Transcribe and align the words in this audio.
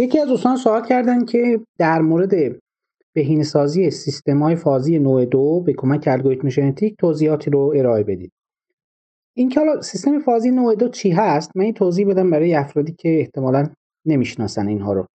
یکی 0.00 0.20
از 0.20 0.28
دوستان 0.28 0.56
سوال 0.56 0.86
کردن 0.86 1.24
که 1.24 1.60
در 1.78 2.00
مورد 2.00 2.32
بهینه‌سازی 3.12 3.90
سیستم‌های 3.90 4.56
فازی 4.56 4.98
نوع 4.98 5.24
دو 5.24 5.60
به 5.60 5.72
کمک 5.72 6.04
الگوریتم 6.06 6.48
ژنتیک 6.48 6.96
توضیحاتی 6.98 7.50
رو 7.50 7.72
ارائه 7.76 8.04
بدید. 8.04 8.32
این 9.34 9.48
که 9.48 9.60
حالا 9.60 9.80
سیستم 9.80 10.18
فازی 10.18 10.50
نوع 10.50 10.74
دو 10.74 10.88
چی 10.88 11.10
هست؟ 11.10 11.56
من 11.56 11.64
این 11.64 11.74
توضیح 11.74 12.08
بدم 12.08 12.30
برای 12.30 12.54
افرادی 12.54 12.92
که 12.92 13.20
احتمالا 13.20 13.68
نمی‌شناسن 14.06 14.68
اینها 14.68 14.92
رو. 14.92 15.06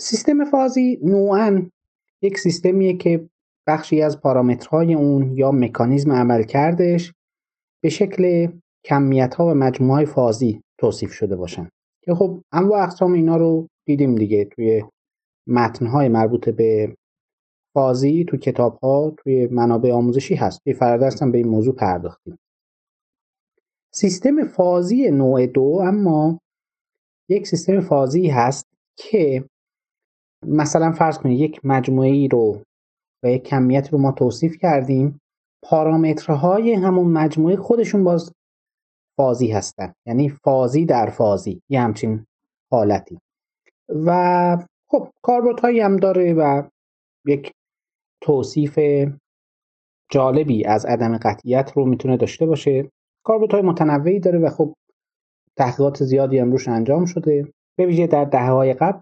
سیستم 0.00 0.44
فازی 0.44 0.98
نوعا 1.02 1.66
یک 2.22 2.38
سیستمیه 2.38 2.96
که 2.96 3.28
بخشی 3.66 4.02
از 4.02 4.20
پارامترهای 4.20 4.94
اون 4.94 5.36
یا 5.36 5.52
مکانیزم 5.52 6.12
عملکردش 6.12 7.12
به 7.82 7.88
شکل 7.88 8.48
کمیت 8.84 9.34
ها 9.34 9.46
و 9.46 9.54
مجموعه 9.54 10.04
فازی 10.04 10.62
توصیف 10.78 11.12
شده 11.12 11.36
باشن 11.36 11.68
که 12.02 12.14
خب 12.14 12.42
انواع 12.52 12.82
اقسام 12.82 13.12
اینا 13.12 13.36
رو 13.36 13.68
دیدیم 13.86 14.14
دیگه 14.14 14.44
توی 14.44 14.84
متنهای 15.46 16.08
مربوط 16.08 16.48
به 16.48 16.96
فازی 17.74 18.24
تو 18.24 18.36
کتاب 18.36 18.78
ها 18.82 19.12
توی 19.18 19.46
منابع 19.46 19.92
آموزشی 19.92 20.34
هست. 20.34 20.60
توی 20.64 20.74
فرادرس 20.74 21.22
هم 21.22 21.32
به 21.32 21.38
این 21.38 21.48
موضوع 21.48 21.74
پرداختیم. 21.74 22.38
سیستم 23.94 24.44
فازی 24.44 25.10
نوع 25.10 25.46
دو 25.46 25.82
اما 25.84 26.40
یک 27.28 27.46
سیستم 27.46 27.80
فازی 27.80 28.28
هست 28.28 28.66
که 28.96 29.44
مثلا 30.46 30.92
فرض 30.92 31.18
کنید 31.18 31.40
یک 31.40 31.60
مجموعه 31.64 32.08
ای 32.10 32.28
رو 32.28 32.62
و 33.22 33.30
یک 33.30 33.42
کمیت 33.42 33.92
رو 33.92 33.98
ما 33.98 34.12
توصیف 34.12 34.56
کردیم 34.58 35.20
پارامترهای 35.62 36.72
همون 36.72 37.06
مجموعه 37.06 37.56
خودشون 37.56 38.04
باز 38.04 38.32
فازی 39.16 39.48
هستن. 39.48 39.92
یعنی 40.06 40.28
فازی 40.28 40.84
در 40.84 41.10
فازی. 41.10 41.62
یه 41.68 41.80
همچین 41.80 42.26
حالتی. 42.70 43.18
و 43.88 44.58
خب 44.90 45.08
هایی 45.62 45.80
هم 45.80 45.96
داره 45.96 46.34
و 46.34 46.62
یک 47.26 47.52
توصیف 48.22 48.78
جالبی 50.10 50.64
از 50.64 50.86
عدم 50.86 51.18
قطعیت 51.18 51.72
رو 51.74 51.86
می‌تونه 51.86 52.16
داشته 52.16 52.46
باشه. 52.46 52.90
های 53.24 53.62
متنوعی 53.62 54.20
داره 54.20 54.38
و 54.38 54.50
خب 54.50 54.74
تحقیقات 55.56 56.04
زیادی 56.04 56.38
هم 56.38 56.52
روش 56.52 56.68
انجام 56.68 57.04
شده. 57.04 57.52
به 57.78 57.86
ویژه 57.86 58.06
در 58.06 58.24
دهه 58.24 58.50
های 58.50 58.74
قبل 58.74 59.00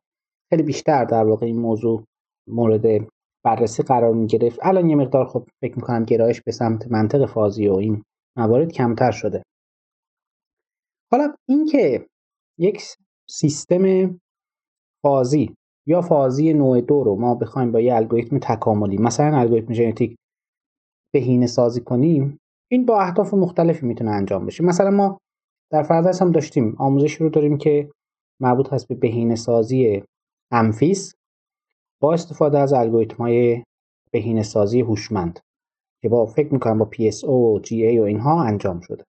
خیلی 0.51 0.63
بیشتر 0.63 1.05
در 1.05 1.25
واقع 1.25 1.47
این 1.47 1.61
موضوع 1.61 2.05
مورد 2.49 3.07
بررسی 3.45 3.83
قرار 3.83 4.15
می 4.15 4.27
گرفت 4.27 4.59
الان 4.63 4.91
یه 4.91 4.97
مقدار 4.97 5.27
خب 5.27 5.49
فکر 5.61 5.77
می‌کنم 5.77 6.05
گرایش 6.05 6.43
به 6.43 6.53
سمت 6.53 6.93
منطق 6.93 7.27
فازی 7.27 7.69
و 7.69 7.75
این 7.75 8.03
موارد 8.37 8.73
کمتر 8.73 9.11
شده. 9.11 9.43
حالا 11.13 11.35
اینکه 11.49 12.07
یک 12.59 12.83
سیستم 13.29 14.21
فازی 15.05 15.55
یا 15.87 16.01
فازی 16.01 16.53
نوع 16.53 16.81
دو 16.81 17.05
رو 17.05 17.17
ما 17.17 17.35
بخوایم 17.35 17.73
با 17.73 17.81
یه 17.81 17.95
الگوریتم 17.95 18.39
تکاملی 18.39 18.99
مثلا 18.99 19.39
الگوریتم 19.39 19.73
ژنتیک 19.73 20.17
بهینه 21.15 21.47
سازی 21.47 21.81
کنیم 21.81 22.39
این 22.71 22.87
با 22.87 23.01
اهداف 23.01 23.35
مختلفی 23.35 23.87
می‌تونه 23.87 24.11
انجام 24.11 24.47
بشه. 24.47 24.65
مثلا 24.65 24.91
ما 24.91 25.19
در 25.73 25.83
فرض 25.83 26.23
هم 26.23 26.33
داشتیم 26.33 26.77
آموزش 26.79 27.15
رو 27.15 27.29
داریم 27.29 27.59
که 27.59 27.91
مربوط 28.41 28.73
هست 28.73 28.89
به 28.89 28.95
بهینه 28.95 29.35
سازی 29.35 30.03
امفیس 30.53 31.15
با 32.03 32.13
استفاده 32.13 32.59
از 32.59 32.73
الگوریتم 32.73 33.17
های 33.17 33.63
بهینه 34.13 34.43
سازی 34.43 34.81
هوشمند 34.81 35.41
که 36.03 36.09
با 36.09 36.27
فکر 36.27 36.53
می‌کنم 36.53 36.79
با 36.79 36.91
PSO 36.95 37.25
و 37.25 37.61
GA 37.65 37.99
و 37.99 38.03
اینها 38.03 38.43
انجام 38.43 38.81
شده. 38.81 39.05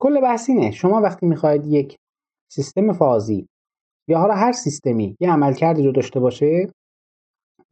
کل 0.00 0.20
بحث 0.20 0.48
اینه 0.50 0.70
شما 0.70 1.00
وقتی 1.00 1.26
می‌خواید 1.26 1.66
یک 1.66 1.96
سیستم 2.52 2.92
فازی 2.92 3.46
یا 4.08 4.18
حالا 4.18 4.34
هر 4.34 4.52
سیستمی 4.52 5.16
یه 5.20 5.32
عملکردی 5.32 5.82
رو 5.82 5.92
داشته 5.92 6.20
باشه 6.20 6.68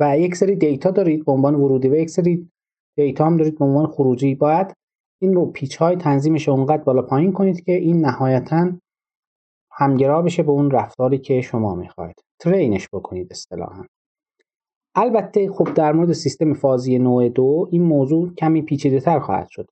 و 0.00 0.18
یک 0.18 0.34
سری 0.34 0.56
دیتا 0.56 0.90
دارید 0.90 1.24
به 1.24 1.32
عنوان 1.32 1.54
ورودی 1.54 1.88
و 1.88 1.94
یک 1.94 2.10
سری 2.10 2.50
دیتا 2.96 3.26
هم 3.26 3.36
دارید 3.36 3.58
به 3.58 3.64
عنوان 3.64 3.86
خروجی. 3.86 4.34
باید 4.34 4.74
این 5.22 5.34
رو 5.34 5.46
پیچ 5.46 5.76
های 5.76 5.96
تنظیمش 5.96 6.48
اونقدر 6.48 6.82
بالا 6.82 7.02
پایین 7.02 7.32
کنید 7.32 7.64
که 7.64 7.72
این 7.72 8.00
نهایتا 8.00 8.72
همگرا 9.72 10.22
بشه 10.22 10.42
به 10.42 10.50
اون 10.50 10.70
رفتاری 10.70 11.18
که 11.18 11.40
شما 11.40 11.74
می‌خواید 11.74 12.16
ترینش 12.40 12.88
بکنید 12.92 13.28
اصطلاحا. 13.30 13.84
البته 14.94 15.50
خب 15.52 15.74
در 15.74 15.92
مورد 15.92 16.12
سیستم 16.12 16.54
فازی 16.54 16.98
نوع 16.98 17.28
دو 17.28 17.68
این 17.70 17.82
موضوع 17.82 18.34
کمی 18.34 18.62
پیچیده 18.62 19.00
تر 19.00 19.18
خواهد 19.18 19.48
شد 19.48 19.68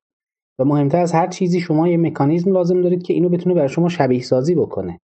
و 0.59 0.65
مهمتر 0.65 0.99
از 0.99 1.12
هر 1.12 1.26
چیزی 1.26 1.60
شما 1.60 1.88
یه 1.88 1.97
مکانیزم 1.97 2.53
لازم 2.53 2.82
دارید 2.82 3.03
که 3.03 3.15
اینو 3.15 3.28
بتونه 3.28 3.54
برای 3.54 3.69
شما 3.69 3.88
شبیه 3.88 4.22
سازی 4.22 4.54
بکنه. 4.54 5.00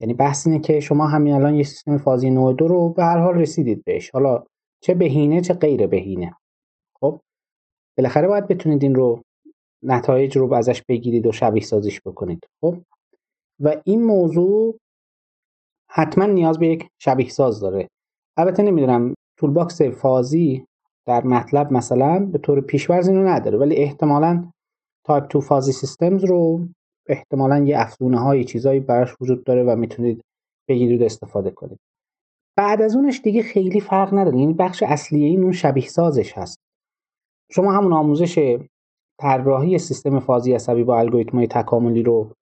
یعنی 0.00 0.14
بحث 0.14 0.46
اینه 0.46 0.60
که 0.60 0.80
شما 0.80 1.06
همین 1.06 1.34
الان 1.34 1.54
یه 1.54 1.62
سیستم 1.62 1.98
فازی 1.98 2.30
نوع 2.30 2.54
دو 2.54 2.68
رو 2.68 2.88
به 2.88 3.04
هر 3.04 3.18
حال 3.18 3.34
رسیدید 3.34 3.84
بهش. 3.84 4.10
حالا 4.10 4.44
چه 4.80 4.94
بهینه 4.94 5.40
چه 5.40 5.54
غیر 5.54 5.86
بهینه. 5.86 6.36
خب؟ 7.00 7.20
بالاخره 7.98 8.28
باید 8.28 8.48
بتونید 8.48 8.82
این 8.82 8.94
رو 8.94 9.22
نتایج 9.82 10.36
رو 10.36 10.54
ازش 10.54 10.82
بگیرید 10.88 11.26
و 11.26 11.32
شبیه 11.32 11.62
سازیش 11.62 12.00
بکنید. 12.06 12.46
خب؟ 12.60 12.76
و 13.60 13.76
این 13.84 14.02
موضوع 14.02 14.78
حتما 15.90 16.26
نیاز 16.26 16.58
به 16.58 16.66
یک 16.66 16.88
شبیه 16.98 17.28
ساز 17.28 17.60
داره. 17.60 17.88
البته 18.36 18.62
نمی‌دونم 18.62 19.14
toolbox 19.38 19.82
فازی 19.82 20.66
در 21.06 21.24
متلب 21.24 21.72
مثلا 21.72 22.26
به 22.32 22.38
طور 22.38 22.60
پیش‌فرض 22.60 23.08
اینو 23.08 23.28
نداره 23.28 23.58
ولی 23.58 23.76
احتمالا 23.76 24.50
type-2 25.06 25.26
fuzzy 25.26 25.72
systems 25.72 26.24
رو 26.24 26.68
احتمالا 27.08 27.58
یه 27.58 27.80
افزونه 27.80 28.20
های 28.20 28.44
چیزایی 28.44 28.80
براش 28.80 29.16
وجود 29.20 29.44
داره 29.44 29.64
و 29.64 29.76
می‌تونید 29.76 30.24
بگیرید 30.68 31.02
استفاده 31.02 31.50
کنید. 31.50 31.78
بعد 32.56 32.82
از 32.82 32.96
اونش 32.96 33.20
دیگه 33.20 33.42
خیلی 33.42 33.80
فرق 33.80 34.14
نداره. 34.14 34.38
یعنی 34.38 34.52
بخش 34.52 34.82
اصلی 34.82 35.24
این 35.24 35.42
اون 35.42 35.52
شبیه 35.52 35.86
سازش 35.86 36.38
هست. 36.38 36.58
شما 37.50 37.72
همون 37.72 37.92
آموزش 37.92 38.58
طراحی 39.20 39.78
سیستم 39.78 40.20
فازی 40.20 40.52
عصبی 40.52 40.84
با 40.84 40.98
الگوریتم 40.98 41.38
های 41.38 41.46
تکاملی 41.46 42.02
رو 42.02 42.32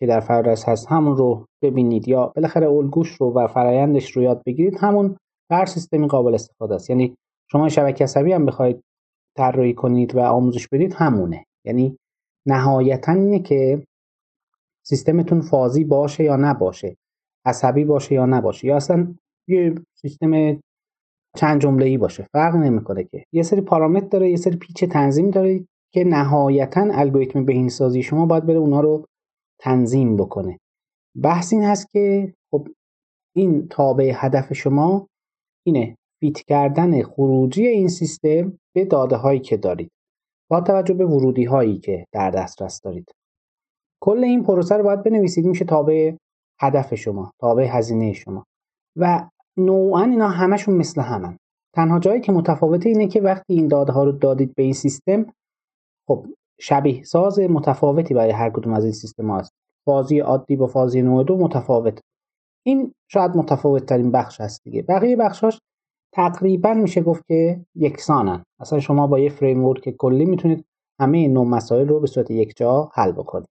که 0.00 0.06
در 0.06 0.20
فردرس 0.20 0.68
هست 0.68 0.86
همون 0.88 1.16
رو 1.16 1.46
ببینید 1.62 2.08
یا 2.08 2.32
بالاخره 2.36 2.68
الگوش 2.68 3.08
رو 3.10 3.32
و 3.32 3.46
فرایندش 3.46 4.10
رو 4.10 4.22
یاد 4.22 4.42
بگیرید 4.46 4.78
همون 4.78 5.16
هر 5.52 5.66
سیستمی 5.66 6.06
قابل 6.06 6.34
استفاده 6.34 6.74
است. 6.74 6.90
یعنی 6.90 7.16
شما 7.50 7.68
شبکه 7.68 8.04
عصبی 8.04 8.32
هم 8.32 8.46
بخواید 8.46 8.80
طراحی 9.36 9.74
کنید 9.74 10.14
و 10.14 10.20
آموزش 10.20 10.68
بدید 10.68 10.94
همونه. 10.94 11.44
یعنی 11.66 11.96
نهایتا 12.46 13.12
اینه 13.12 13.38
که 13.38 13.86
سیستمتون 14.86 15.40
فازی 15.40 15.84
باشه 15.84 16.24
یا 16.24 16.36
نباشه 16.36 16.96
عصبی 17.44 17.84
باشه 17.84 18.14
یا 18.14 18.26
نباشه 18.26 18.66
یا 18.66 18.76
اصلا 18.76 19.14
یه 19.48 19.74
سیستم 19.94 20.60
چند 21.36 21.60
جمله 21.60 21.86
ای 21.86 21.98
باشه 21.98 22.26
فرق 22.32 22.54
نمی‌کنه 22.54 23.04
که. 23.04 23.24
یه 23.32 23.42
سری 23.42 23.60
پارامتر 23.60 24.06
داره 24.06 24.30
یه 24.30 24.36
سری 24.36 24.56
پیچ 24.56 24.84
تنظیم 24.84 25.30
داره 25.30 25.64
که 25.92 26.04
نهایتا 26.04 26.88
الگوریتم 26.92 27.44
بهینه‌سازی 27.44 28.02
شما 28.02 28.26
باید 28.26 28.46
بره 28.46 28.58
اونا 28.58 28.80
رو 28.80 29.06
تنظیم 29.60 30.16
بکنه. 30.16 30.58
بحث 31.22 31.52
این 31.52 31.62
هست 31.62 31.90
که 31.90 32.34
خب 32.50 32.68
این 33.36 33.68
تابع 33.68 34.12
هدف 34.14 34.52
شما 34.52 35.08
اینه 35.66 35.96
فیت 36.20 36.40
کردن 36.40 37.02
خروجی 37.02 37.66
این 37.66 37.88
سیستم 37.88 38.58
به 38.74 38.84
داده 38.84 39.16
هایی 39.16 39.40
که 39.40 39.56
دارید. 39.56 39.90
با 40.50 40.60
توجه 40.60 40.94
به 40.94 41.06
ورودی 41.06 41.44
هایی 41.44 41.78
که 41.78 42.06
در 42.12 42.30
دسترس 42.30 42.80
دارید. 42.80 43.15
کل 44.00 44.24
این 44.24 44.42
پروسه 44.42 44.76
رو 44.76 44.84
باید 44.84 45.02
بنویسید 45.02 45.46
میشه 45.46 45.64
تابع 45.64 46.12
هدف 46.60 46.94
شما 46.94 47.32
تابع 47.40 47.68
هزینه 47.70 48.12
شما. 48.12 48.44
و 48.96 49.28
نوعا 49.56 50.02
اینا 50.02 50.28
همشون 50.28 50.74
مثل 50.74 51.00
همن. 51.00 51.36
تنها 51.74 51.98
جایی 51.98 52.20
که 52.20 52.32
متفاوته 52.32 52.88
اینه 52.88 53.08
که 53.08 53.20
وقتی 53.20 53.54
این 53.54 53.68
داده 53.68 53.92
ها 53.92 54.04
رو 54.04 54.12
دادید 54.12 54.54
به 54.54 54.62
این 54.62 54.72
سیستم 54.72 55.26
خب 56.08 56.26
شبیه 56.60 57.02
ساز 57.02 57.38
متفاوتی 57.38 58.14
برای 58.14 58.30
هر 58.30 58.50
کدوم 58.50 58.72
از 58.72 58.84
این 58.84 58.92
سیستم 58.92 59.30
هست 59.30 59.52
فازی 59.84 60.18
عادی 60.18 60.56
با 60.56 60.66
فازی 60.66 61.02
نوع 61.02 61.24
دو 61.24 61.36
متفاوت 61.36 62.00
این 62.66 62.92
شاید 63.08 63.36
متفاوت 63.36 63.86
ترین 63.86 64.10
بخش 64.10 64.40
هست 64.40 64.64
دیگه. 64.64 64.82
بقیه 64.82 65.16
بخشاش 65.16 65.60
تقریبا 66.12 66.74
میشه 66.74 67.02
گفت 67.02 67.26
که 67.26 67.60
یکسانن. 67.74 68.44
اصلا 68.60 68.80
شما 68.80 69.06
با 69.06 69.18
یه 69.18 69.28
فریم 69.28 69.74
کلی 69.74 70.24
می‌تونید 70.24 70.64
همه 71.00 71.28
نوع 71.28 71.46
مسائل 71.46 71.88
رو 71.88 72.00
به 72.00 72.06
صورت 72.06 72.30
یک 72.30 72.56
جا 72.56 72.90
حل 72.94 73.12
بکنید. 73.12 73.48